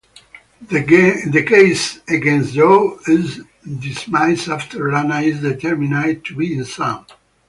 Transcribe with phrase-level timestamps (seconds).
[0.67, 7.05] The case against Joe is dismissed after Lana is determined to be insane.